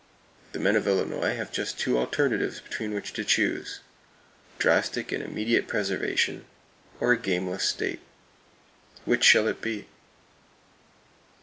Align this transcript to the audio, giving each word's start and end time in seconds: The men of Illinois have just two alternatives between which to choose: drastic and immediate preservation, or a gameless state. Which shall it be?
The 0.53 0.59
men 0.59 0.75
of 0.75 0.87
Illinois 0.87 1.35
have 1.35 1.51
just 1.51 1.77
two 1.77 1.95
alternatives 1.99 2.59
between 2.59 2.95
which 2.95 3.13
to 3.13 3.23
choose: 3.23 3.81
drastic 4.57 5.11
and 5.11 5.21
immediate 5.21 5.67
preservation, 5.67 6.45
or 6.99 7.11
a 7.13 7.17
gameless 7.19 7.65
state. 7.69 7.99
Which 9.05 9.23
shall 9.23 9.47
it 9.47 9.61
be? 9.61 9.85